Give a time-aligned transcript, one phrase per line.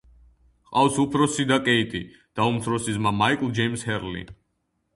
[0.69, 2.01] ჰყავს უფროსი და კეიტი,
[2.39, 4.29] და უმცროსი ძმა მაიკლ ჯეიმზ ჰერლი.